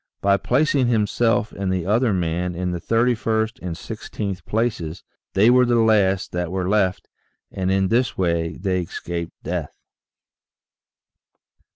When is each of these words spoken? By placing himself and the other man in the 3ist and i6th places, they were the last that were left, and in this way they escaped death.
By 0.19 0.35
placing 0.37 0.87
himself 0.87 1.51
and 1.51 1.71
the 1.71 1.85
other 1.85 2.11
man 2.11 2.55
in 2.55 2.71
the 2.71 2.81
3ist 2.81 3.59
and 3.61 3.75
i6th 3.75 4.43
places, 4.45 5.03
they 5.35 5.51
were 5.51 5.63
the 5.63 5.75
last 5.75 6.31
that 6.31 6.51
were 6.51 6.67
left, 6.67 7.07
and 7.51 7.69
in 7.69 7.89
this 7.89 8.17
way 8.17 8.57
they 8.57 8.81
escaped 8.81 9.33
death. 9.43 9.75